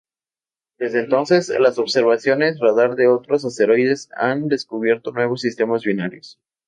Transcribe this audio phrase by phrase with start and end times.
[0.79, 6.39] Desde entonces las observaciones radar de otros asteroides han descubierto nuevos sistemas binarios.